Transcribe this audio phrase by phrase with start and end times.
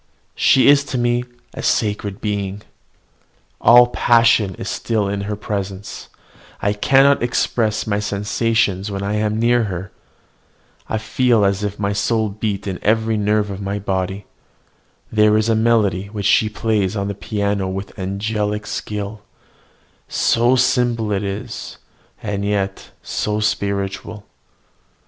[0.33, 2.63] She is to me a sacred being.
[3.59, 6.09] All passion is still in her presence:
[6.59, 9.91] I cannot express my sensations when I am near her.
[10.89, 14.25] I feel as if my soul beat in every nerve of my body.
[15.11, 19.21] There is a melody which she plays on the piano with angelic skill,
[20.07, 21.77] so simple is
[22.23, 24.25] it, and yet so spiritual!